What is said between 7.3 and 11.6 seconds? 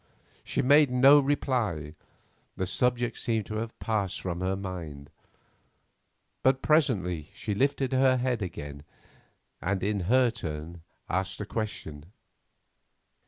she lifted her head again, and in her turn asked a